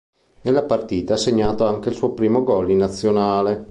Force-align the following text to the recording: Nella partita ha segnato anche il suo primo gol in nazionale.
Nella 0.41 0.63
partita 0.63 1.13
ha 1.13 1.17
segnato 1.17 1.63
anche 1.67 1.89
il 1.89 1.95
suo 1.95 2.13
primo 2.13 2.43
gol 2.43 2.71
in 2.71 2.77
nazionale. 2.77 3.59